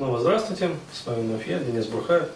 [0.00, 2.30] Снова здравствуйте, с вами вновь я, Денис Бурхаев.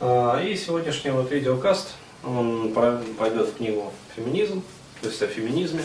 [0.00, 1.92] А, и сегодняшний вот видеокаст,
[2.24, 4.62] он пойдет в книгу «Феминизм»,
[5.02, 5.82] то есть о феминизме.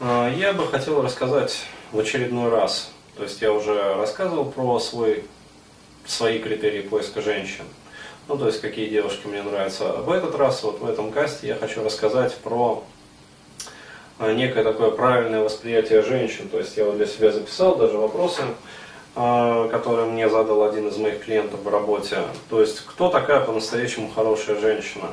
[0.00, 1.56] А, я бы хотел рассказать
[1.92, 5.24] в очередной раз, то есть я уже рассказывал про свой,
[6.04, 7.62] свои критерии поиска женщин,
[8.26, 9.92] ну то есть какие девушки мне нравятся.
[9.92, 12.82] В этот раз, вот в этом касте, я хочу рассказать про
[14.18, 16.48] а, некое такое правильное восприятие женщин.
[16.48, 18.42] То есть я вот для себя записал даже вопросы,
[19.16, 22.18] а, которые мне задал один из моих клиентов в работе.
[22.48, 25.10] То есть кто такая по-настоящему хорошая женщина?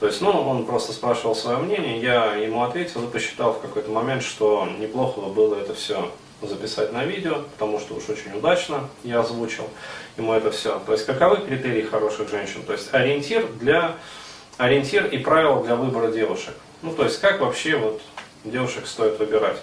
[0.00, 3.90] То есть, ну, он просто спрашивал свое мнение, я ему ответил и посчитал в какой-то
[3.90, 8.88] момент, что неплохо бы было это все записать на видео, потому что уж очень удачно
[9.02, 9.64] я озвучил
[10.16, 10.80] ему это все.
[10.86, 12.62] То есть, каковы критерии хороших женщин?
[12.62, 13.96] То есть, ориентир для
[14.56, 16.54] ориентир и правила для выбора девушек.
[16.82, 18.00] Ну, то есть, как вообще вот
[18.44, 19.58] девушек стоит выбирать.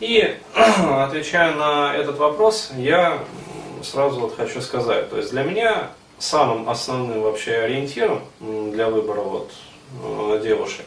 [0.00, 3.18] И отвечая на этот вопрос, я
[3.82, 9.52] сразу вот хочу сказать, то есть для меня самым основным вообще ориентиром для выбора вот
[10.02, 10.84] э, девушек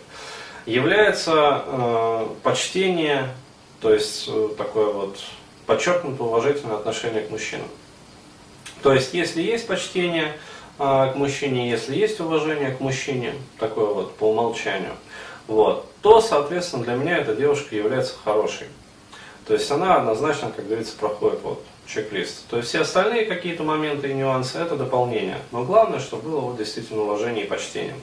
[0.66, 3.30] является э, почтение,
[3.80, 5.18] то есть э, такое вот
[5.66, 7.68] подчеркнутое уважительное отношение к мужчинам.
[8.84, 10.34] То есть, если есть почтение
[10.80, 14.94] э, к мужчине, если есть уважение к мужчине, такое вот по умолчанию,
[15.48, 18.68] вот, то, соответственно, для меня эта девушка является хорошей.
[19.47, 22.47] То есть она однозначно, как говорится, проходит вот чек-лист.
[22.50, 25.38] То есть все остальные какие-то моменты и нюансы это дополнение.
[25.52, 27.95] Но главное, чтобы было вот действительно уважение и почтение.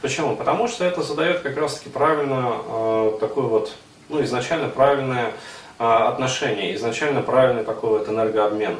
[0.00, 0.36] Почему?
[0.36, 3.74] Потому что это задает как раз-таки правильно э, такой вот,
[4.08, 5.32] ну изначально правильное
[5.78, 8.76] э, отношение, изначально правильный такой вот энергообмен.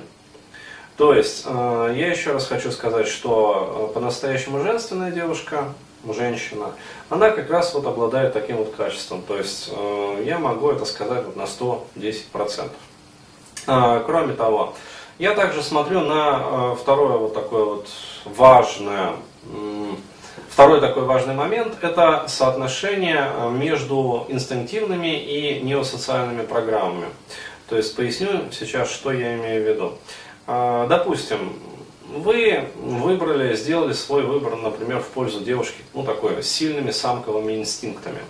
[0.96, 5.74] То есть, э, я еще раз хочу сказать, что э, по-настоящему женственная девушка
[6.12, 6.72] женщина,
[7.08, 9.22] она как раз вот обладает таким вот качеством.
[9.22, 12.70] То есть э, я могу это сказать вот на 110%.
[13.66, 14.74] Э, кроме того,
[15.18, 17.88] я также смотрю на э, второе вот такое вот
[18.24, 19.12] важное,
[20.48, 27.06] второй такой важный момент, это соотношение э, между инстинктивными и неосоциальными программами.
[27.68, 29.92] То есть поясню сейчас, что я имею в виду.
[30.46, 31.58] Допустим,
[32.14, 38.20] вы выбрали, сделали свой выбор, например, в пользу девушки, ну, такой, с сильными самковыми инстинктами.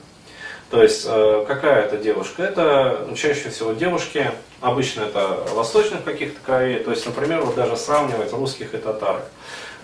[0.70, 2.42] То есть, э, какая это девушка?
[2.42, 4.30] Это чаще всего девушки,
[4.60, 9.24] обычно это восточных каких-то кровей, то есть, например, вот даже сравнивать русских и татарок.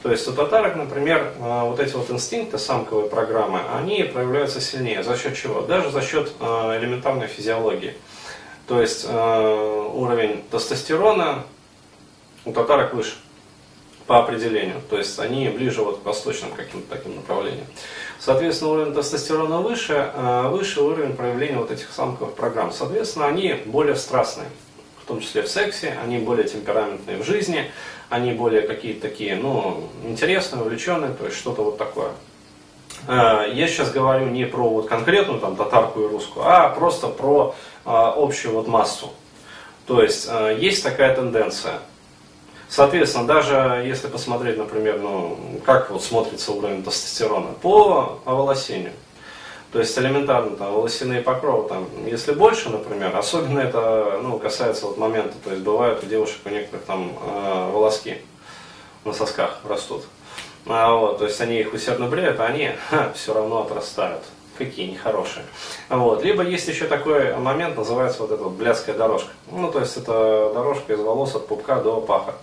[0.02, 5.02] То есть у татарок, например, э, вот эти вот инстинкты самковой программы, они проявляются сильнее.
[5.02, 5.60] За счет чего?
[5.60, 7.94] Даже за счет э, элементарной физиологии.
[8.66, 11.42] То есть уровень тестостерона
[12.44, 13.16] у татарок выше
[14.10, 14.82] по определению.
[14.90, 17.64] То есть они ближе вот к восточным каким-то таким направлениям.
[18.18, 22.72] Соответственно, уровень тестостерона выше, э, выше уровень проявления вот этих самковых программ.
[22.72, 24.48] Соответственно, они более страстные,
[25.04, 27.70] в том числе в сексе, они более темпераментные в жизни,
[28.08, 32.10] они более какие-то такие, ну, интересные, увлеченные, то есть что-то вот такое.
[33.06, 37.54] Э, я сейчас говорю не про вот конкретную там татарку и русскую, а просто про
[37.84, 39.12] э, общую вот массу.
[39.86, 40.28] То есть
[40.58, 41.78] есть такая тенденция.
[42.70, 45.36] Соответственно, даже если посмотреть, например, ну,
[45.66, 48.92] как вот смотрится уровень тестостерона по оволосению,
[49.72, 54.98] то есть элементарно там волосяные покровы, там, если больше, например, особенно это ну, касается вот
[54.98, 58.18] момента, то есть бывают у девушек у некоторых там э, волоски
[59.04, 60.04] на сосках растут.
[60.66, 64.22] А, вот, то есть они их усердно бреют, а они ха, все равно отрастают.
[64.58, 65.46] Какие нехорошие.
[65.88, 66.22] Вот.
[66.22, 69.30] Либо есть еще такой момент, называется вот эта вот блядская дорожка.
[69.50, 72.34] Ну, то есть это дорожка из волос от пупка до паха.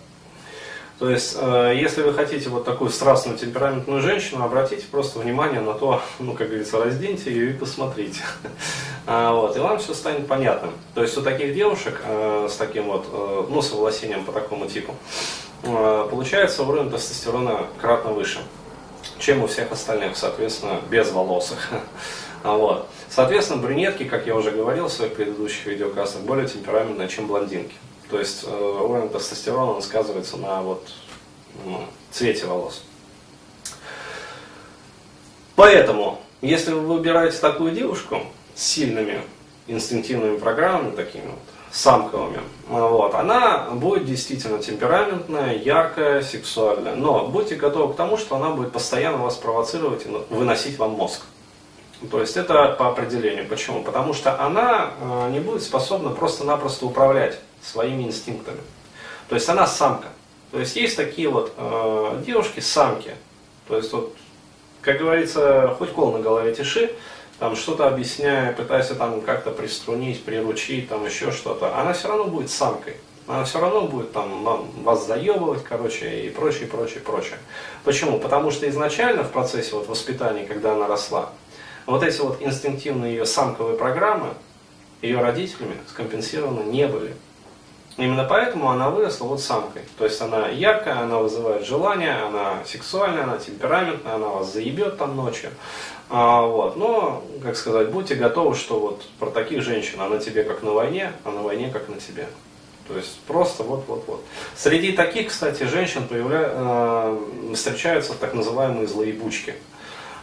[1.00, 5.74] То есть, э, если вы хотите вот такую страстную, темпераментную женщину, обратите просто внимание на
[5.74, 8.22] то, ну, как говорится, разденьте ее и посмотрите.
[9.10, 10.74] А, вот, и вам все станет понятным.
[10.94, 14.68] То есть, у таких девушек э, с таким вот, э, ну, с волосением по такому
[14.68, 14.96] типу,
[15.62, 18.40] получается уровень тестостерона кратно выше,
[19.18, 21.70] чем у всех остальных, соответственно, без волосых.
[22.44, 22.88] А, вот.
[23.10, 27.76] Соответственно, брюнетки, как я уже говорил в своих предыдущих видеокастах, более темпераментные, чем блондинки.
[28.10, 30.88] То есть э, уровень тестостерона он сказывается на вот,
[31.66, 32.84] ну, цвете волос.
[35.56, 38.20] Поэтому, если вы выбираете такую девушку
[38.56, 39.22] с сильными
[39.66, 41.40] инстинктивными программами, такими вот,
[41.72, 46.96] самковыми, вот, она будет действительно темпераментная, яркая, сексуальная.
[46.96, 51.24] Но будьте готовы к тому, что она будет постоянно вас провоцировать и выносить вам мозг.
[52.12, 53.48] То есть это по определению.
[53.48, 53.84] Почему?
[53.84, 58.62] Потому что она э, не будет способна просто-напросто управлять своими инстинктами.
[59.30, 60.10] То есть она самка.
[60.52, 63.16] То есть есть такие вот э, девушки самки.
[63.68, 64.16] То есть вот,
[64.82, 66.92] как говорится, хоть кол на голове тиши,
[67.40, 72.50] там что-то объясняя, пытаясь там как-то приструнить, приручить, там еще что-то, она все равно будет
[72.50, 72.96] самкой.
[73.28, 77.38] она все равно будет там вас заебывать, короче, и прочее, прочее, прочее.
[77.84, 78.20] Почему?
[78.20, 81.30] Потому что изначально в процессе вот воспитания, когда она росла,
[81.88, 84.30] вот эти вот инстинктивные ее самковые программы
[85.02, 87.16] ее родителями скомпенсированы не были.
[87.98, 89.82] Именно поэтому она выросла вот самкой.
[89.98, 95.16] То есть она яркая, она вызывает желание, она сексуальная, она темпераментная, она вас заебет там
[95.16, 95.50] ночью.
[96.10, 96.78] А, вот.
[96.78, 101.12] Но, как сказать, будьте готовы, что вот про таких женщин, она тебе как на войне,
[101.24, 102.28] а на войне как на тебе.
[102.88, 104.24] То есть просто вот-вот-вот.
[104.56, 106.52] Среди таких, кстати, женщин появля...
[106.54, 107.20] э,
[107.56, 109.56] встречаются так называемые злоебучки.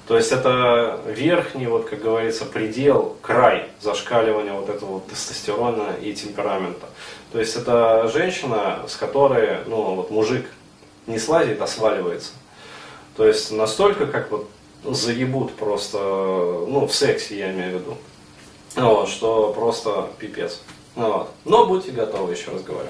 [0.06, 6.12] То есть это верхний, вот как говорится, предел, край зашкаливания вот этого вот тестостерона и
[6.12, 6.86] темперамента.
[7.32, 10.46] То есть это женщина, с которой, ну вот мужик
[11.06, 12.32] не слазит, а сваливается.
[13.16, 14.48] То есть настолько, как вот
[14.84, 17.96] заебут просто, ну в сексе я имею в виду,
[18.76, 20.60] вот, что просто пипец.
[20.94, 21.30] Вот.
[21.44, 22.88] Но будьте готовы, еще раз говорю.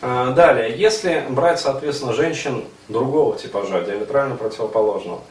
[0.00, 5.22] А, далее, если брать, соответственно, женщин другого типажа, диаметрально противоположного,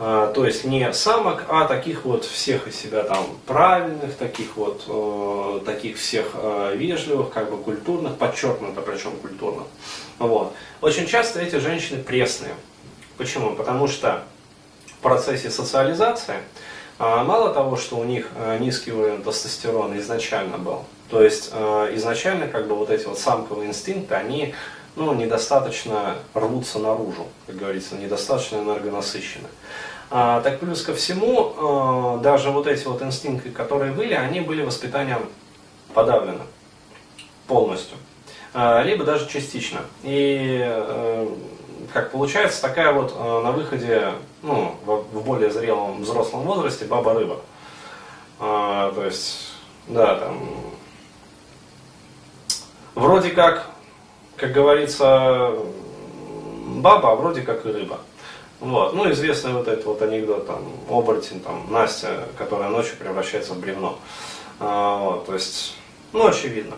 [0.00, 5.60] то есть не самок, а таких вот всех из себя там правильных, таких вот, э,
[5.66, 9.66] таких всех э, вежливых, как бы культурных, подчеркнуто причем культурных.
[10.18, 10.54] Вот.
[10.80, 12.54] Очень часто эти женщины пресные.
[13.18, 13.54] Почему?
[13.54, 14.22] Потому что
[14.86, 16.36] в процессе социализации
[16.98, 21.90] а, мало того, что у них э, низкий уровень тестостерона изначально был, то есть э,
[21.96, 24.54] изначально как бы вот эти вот самковые инстинкты, они
[24.96, 29.48] ну, недостаточно рвутся наружу, как говорится, недостаточно энергонасыщены.
[30.12, 34.62] А, так плюс ко всему, а, даже вот эти вот инстинкты, которые были, они были
[34.62, 35.20] воспитанием
[35.94, 36.42] подавлены
[37.46, 37.96] полностью,
[38.52, 39.80] а, либо даже частично.
[40.02, 41.28] И э,
[41.92, 44.12] как получается, такая вот э, на выходе,
[44.42, 47.40] ну, в более зрелом взрослом возрасте баба-рыба.
[48.38, 49.52] То есть,
[49.86, 50.40] да, там,
[52.94, 53.66] вроде как,
[54.36, 55.52] как говорится,
[56.66, 57.98] баба, а вроде как и рыба.
[58.60, 58.92] Вот.
[58.94, 63.98] Ну, известный вот этот вот анекдот, там, оборотень, там, Настя, которая ночью превращается в бревно.
[64.58, 65.74] А, вот, то есть,
[66.12, 66.76] ну, очевидно.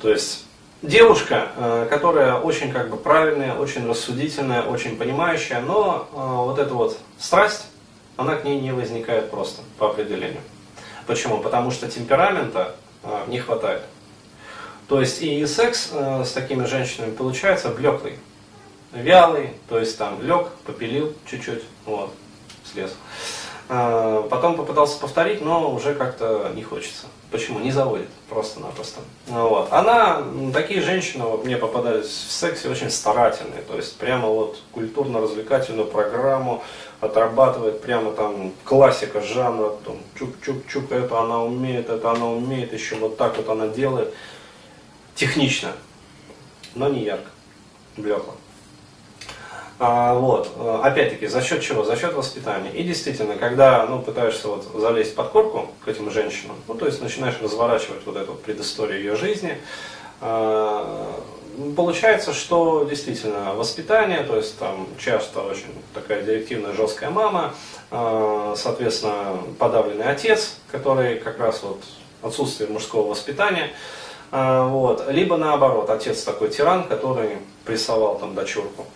[0.00, 0.46] То есть,
[0.80, 6.72] девушка, э, которая очень как бы правильная, очень рассудительная, очень понимающая, но э, вот эта
[6.72, 7.66] вот страсть,
[8.16, 10.40] она к ней не возникает просто по определению.
[11.06, 11.38] Почему?
[11.38, 13.82] Потому что темперамента э, не хватает.
[14.88, 18.18] То есть и секс с такими женщинами получается блеклый
[18.92, 22.12] вялый, то есть там лег, попилил чуть-чуть, вот,
[22.64, 22.94] слез.
[23.68, 27.06] А, потом попытался повторить, но уже как-то не хочется.
[27.30, 27.60] Почему?
[27.60, 29.00] Не заводит, просто-напросто.
[29.28, 29.72] Вот.
[29.72, 35.86] Она, такие женщины вот, мне попадались в сексе очень старательные, то есть прямо вот культурно-развлекательную
[35.86, 36.64] программу
[36.98, 43.16] отрабатывает прямо там классика жанра, там чук-чук-чук, это она умеет, это она умеет, еще вот
[43.16, 44.12] так вот она делает.
[45.14, 45.72] Технично,
[46.74, 47.30] но не ярко,
[47.96, 48.34] блекло.
[49.82, 51.84] А, вот, э, опять-таки, за счет чего?
[51.84, 52.70] За счет воспитания.
[52.70, 57.00] И действительно, когда ну, пытаешься вот залезть под корку к этим женщинам, ну, то есть
[57.00, 59.56] начинаешь разворачивать вот эту предысторию ее жизни,
[60.20, 60.84] э,
[61.74, 67.54] получается, что действительно воспитание, то есть там часто очень такая директивная жесткая мама,
[67.90, 71.80] э, соответственно, подавленный отец, который как раз вот
[72.20, 73.70] отсутствие мужского воспитания,
[74.30, 78.86] вот, либо наоборот, отец такой тиран, который прессовал там дочурку.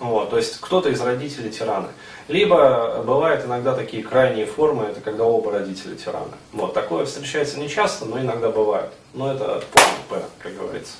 [0.00, 1.88] Вот, то есть кто-то из родителей тираны.
[2.26, 6.32] Либо бывают иногда такие крайние формы, это когда оба родителя тираны.
[6.52, 8.90] Вот, такое встречается не часто, но иногда бывает.
[9.12, 10.94] Но это полный П, как говорится.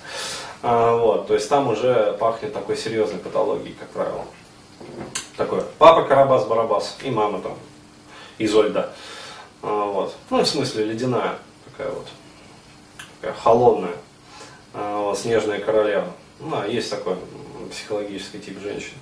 [0.63, 4.27] А, вот, то есть там уже пахнет такой серьезной патологией, как правило.
[5.39, 5.65] Такое.
[5.79, 7.57] Папа Карабас-Барабас и мама там
[8.37, 8.93] Изольда.
[9.63, 10.15] А, вот.
[10.29, 12.07] Ну, в смысле, ледяная такая вот.
[13.21, 13.97] Такая холодная.
[14.75, 16.09] А, вот, снежная королева.
[16.39, 17.17] Ну, а есть такой
[17.71, 18.93] психологический тип женщин.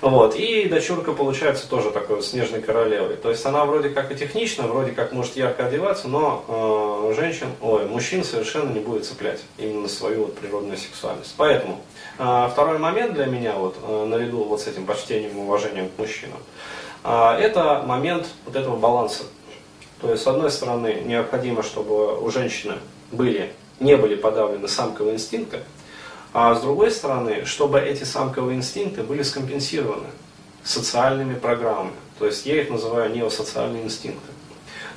[0.00, 0.36] Вот.
[0.36, 3.16] И дочурка получается тоже такой снежной королевой.
[3.16, 7.48] То есть она вроде как и технична, вроде как может ярко одеваться, но э, женщин,
[7.60, 11.34] ой, мужчин совершенно не будет цеплять именно свою вот природную сексуальность.
[11.36, 11.80] Поэтому
[12.18, 15.98] э, второй момент для меня, вот, э, наряду вот с этим почтением и уважением к
[15.98, 16.38] мужчинам,
[17.02, 19.24] э, это момент вот этого баланса.
[20.00, 22.74] То есть, с одной стороны, необходимо, чтобы у женщины
[23.10, 25.60] были, не были подавлены самковые инстинкты,
[26.32, 30.08] а с другой стороны, чтобы эти самковые инстинкты были скомпенсированы
[30.62, 31.92] социальными программами.
[32.18, 34.32] То есть я их называю неосоциальные инстинкты.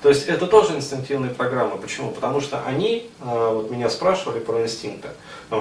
[0.02, 1.78] То есть это тоже инстинктивные программы.
[1.78, 2.10] Почему?
[2.10, 5.10] Потому что они, а, вот меня спрашивали про инстинкты.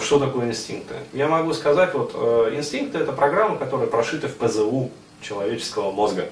[0.00, 0.94] Что такое инстинкты?
[1.12, 6.30] Я могу сказать, вот э, инстинкты это программы, которые прошиты в ПЗУ человеческого мозга.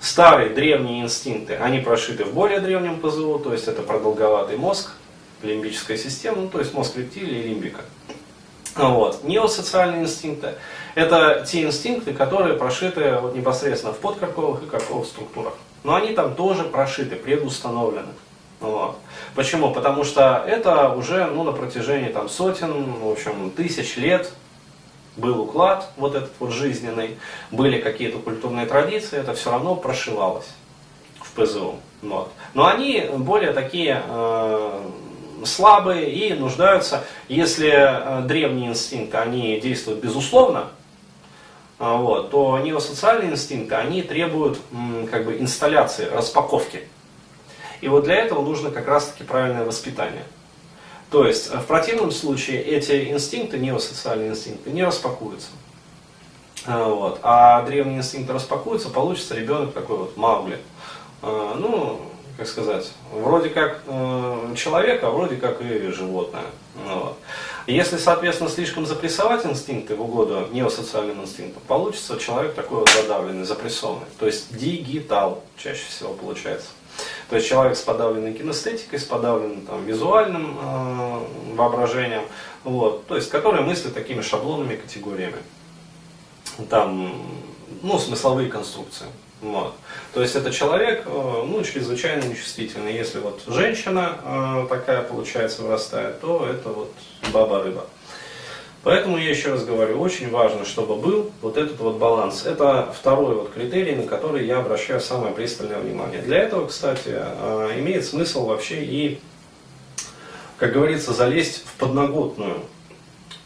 [0.00, 4.92] Старые древние инстинкты, они прошиты в более древнем ПЗУ, то есть это продолговатый мозг,
[5.42, 7.82] лимбическая система, ну, то есть мозг рептилии и лимбика.
[8.76, 9.24] Вот.
[9.24, 10.54] Неосоциальные инстинкты–
[10.94, 15.54] это те инстинкты, которые прошиты вот непосредственно в подкорковых и корковых структурах.
[15.82, 18.12] Но они там тоже прошиты, предустановлены.
[18.60, 18.98] Вот.
[19.34, 19.72] Почему?
[19.72, 24.32] Потому что это уже ну, на протяжении там, сотен, в общем, тысяч лет
[25.16, 27.18] был уклад вот этот вот жизненный,
[27.50, 30.48] были какие-то культурные традиции, это все равно прошивалось
[31.20, 31.76] в ПЗУ.
[32.02, 32.30] Вот.
[32.54, 34.80] Но они более такие э,
[35.44, 40.68] слабые и нуждаются, если э, древние инстинкты, они действуют безусловно,
[41.78, 44.58] э, вот, то неосоциальные инстинкты, они требуют
[45.10, 46.82] как бы инсталляции, распаковки.
[47.80, 50.24] И вот для этого нужно как раз-таки правильное воспитание.
[51.10, 55.48] То есть в противном случае эти инстинкты, неосоциальные инстинкты, не распакуются.
[56.66, 57.20] А, вот.
[57.22, 60.58] А древние инстинкты распакуются, получится ребенок такой вот Маугли.
[61.22, 62.00] А, ну,
[62.36, 66.44] как сказать, вроде как э, человек, а вроде как и животное.
[66.84, 67.18] Ну вот.
[67.66, 74.06] Если, соответственно, слишком запрессовать инстинкты в угоду неосоциальным инстинктам, получится человек такой вот задавленный, запрессованный.
[74.18, 76.68] То есть дигитал чаще всего получается.
[77.28, 82.22] То есть человек с подавленной кинестетикой, с подавленным там, визуальным э, воображением,
[82.64, 85.38] вот, то есть который мыслит такими шаблонными категориями.
[86.70, 87.12] Там,
[87.82, 89.06] ну, смысловые конструкции.
[89.42, 89.74] Вот.
[90.14, 92.94] То есть это человек, э, ну, чрезвычайно нечувствительный.
[92.94, 96.92] Если вот женщина э, такая, получается, вырастает, то это вот
[97.32, 97.86] баба-рыба.
[98.86, 102.46] Поэтому я еще раз говорю, очень важно, чтобы был вот этот вот баланс.
[102.46, 106.22] Это второй вот критерий, на который я обращаю самое пристальное внимание.
[106.22, 109.20] Для этого, кстати, а, имеет смысл вообще и,
[110.58, 112.60] как говорится, залезть в подноготную.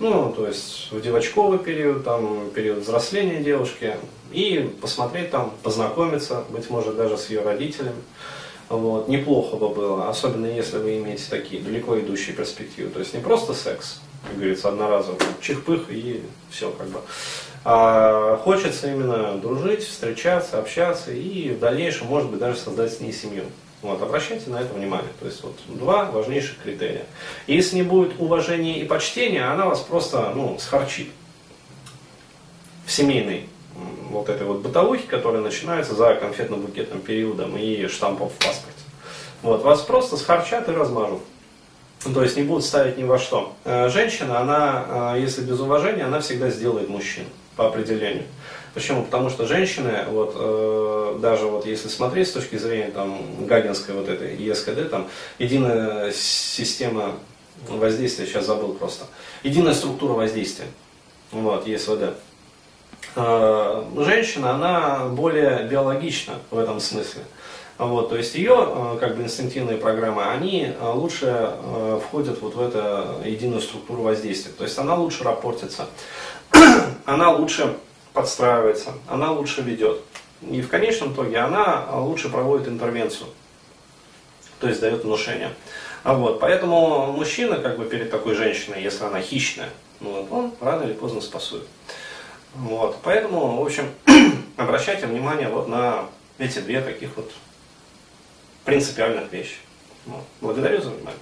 [0.01, 3.97] Ну, то есть в девочковый период, там, период взросления девушки,
[4.33, 8.01] и посмотреть там, познакомиться, быть может, даже с ее родителями.
[8.71, 12.89] Вот, неплохо бы было, особенно если вы имеете такие далеко идущие перспективы.
[12.89, 17.01] То есть не просто секс, как говорится, одноразово, чих-пых и все как бы.
[17.65, 23.13] А хочется именно дружить, встречаться, общаться и в дальнейшем, может быть, даже создать с ней
[23.13, 23.45] семью.
[23.83, 25.11] Вот, обращайте на это внимание.
[25.21, 27.05] То есть вот два важнейших критерия.
[27.47, 31.09] И если не будет уважения и почтения, она вас просто ну, схарчит
[32.85, 33.49] в семейной
[34.11, 38.81] вот этой вот бытовухе, которая начинается за конфетно-букетным периодом и штампом в паспорте.
[39.43, 41.21] Вот, вас просто схарчат и размажут.
[42.03, 43.55] То есть не будут ставить ни во что.
[43.65, 47.25] Э, женщина, она, э, если без уважения, она всегда сделает мужчин
[47.57, 48.25] по определению.
[48.75, 49.05] Почему?
[49.05, 54.09] Потому что женщины, вот, э, даже вот если смотреть с точки зрения там, гагинской вот
[54.09, 55.09] этой ЕСКД, там,
[55.39, 57.13] единая система
[57.69, 59.07] воздействия, сейчас забыл просто,
[59.43, 60.67] единая структура воздействия,
[61.33, 62.15] вот, ЕСВД.
[63.17, 67.23] Женщина, она более биологична в этом смысле.
[67.81, 72.55] Вот, то есть ее э, как бы инстинктивные программы, они э, лучше э, входят вот
[72.55, 74.53] в эту единую структуру воздействия.
[74.53, 75.87] То есть она лучше рапортится,
[77.07, 77.75] она лучше
[78.13, 80.03] подстраивается, она лучше ведет.
[80.43, 83.29] И в конечном итоге она лучше проводит интервенцию,
[84.59, 85.55] то есть дает внушение.
[86.03, 90.55] А вот, поэтому мужчина как бы перед такой женщиной, если она хищная, ну, вот, он
[90.61, 91.67] рано или поздно спасует.
[92.55, 93.91] Вот, поэтому, в общем,
[94.57, 96.07] обращайте внимание вот на
[96.39, 97.31] эти две таких вот
[98.65, 99.59] принципиальных вещей.
[100.07, 100.23] Вот.
[100.41, 101.21] Благодарю за внимание.